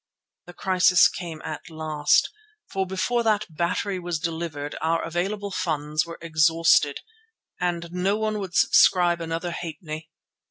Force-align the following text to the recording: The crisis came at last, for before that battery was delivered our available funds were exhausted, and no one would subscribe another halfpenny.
The 0.47 0.55
crisis 0.55 1.07
came 1.07 1.43
at 1.45 1.69
last, 1.69 2.31
for 2.71 2.87
before 2.87 3.21
that 3.21 3.45
battery 3.51 3.99
was 3.99 4.17
delivered 4.17 4.75
our 4.81 5.03
available 5.03 5.51
funds 5.51 6.07
were 6.07 6.17
exhausted, 6.23 7.01
and 7.59 7.87
no 7.91 8.17
one 8.17 8.39
would 8.39 8.55
subscribe 8.55 9.21
another 9.21 9.51
halfpenny. 9.51 10.09